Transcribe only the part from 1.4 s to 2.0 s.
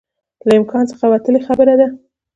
خبره ده